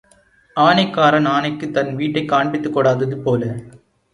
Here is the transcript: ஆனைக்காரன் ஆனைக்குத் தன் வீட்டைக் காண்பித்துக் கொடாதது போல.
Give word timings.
ஆனைக்காரன் 0.55 1.27
ஆனைக்குத் 1.27 1.71
தன் 1.71 1.95
வீட்டைக் 1.95 2.31
காண்பித்துக் 2.31 2.77
கொடாதது 2.77 3.15
போல. 3.15 3.55